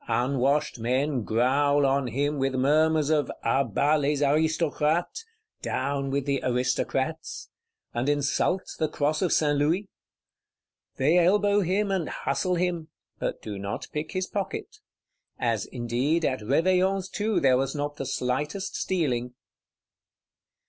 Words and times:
Unwashed 0.07 0.79
men 0.79 1.21
growl 1.21 1.85
on 1.85 2.07
him, 2.07 2.39
with 2.39 2.55
murmurs 2.55 3.11
of 3.11 3.31
'À 3.45 3.71
bas 3.71 3.99
les 4.01 4.23
Aristocrates 4.23 5.23
(Down 5.61 6.09
with 6.09 6.25
the 6.25 6.41
Aristocrats);' 6.41 7.49
and 7.93 8.09
insult 8.09 8.63
the 8.79 8.87
cross 8.89 9.21
of 9.21 9.31
St. 9.31 9.55
Louis? 9.55 9.87
They 10.95 11.19
elbow 11.23 11.59
him, 11.61 11.91
and 11.91 12.09
hustle 12.09 12.55
him; 12.55 12.87
but 13.19 13.43
do 13.43 13.59
not 13.59 13.89
pick 13.93 14.13
his 14.13 14.25
pocket;—as 14.25 15.67
indeed 15.67 16.25
at 16.25 16.39
Réveillon's 16.39 17.07
too 17.07 17.39
there 17.39 17.55
was 17.57 17.75
not 17.75 17.97
the 17.97 18.07
slightest 18.07 18.75
stealing. 18.75 19.35